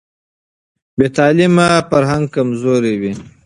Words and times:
بې 0.97 1.07
تعلیمه 1.17 1.67
فرهنګ 1.89 2.25
کمزوری 2.35 2.93
وي. 3.01 3.13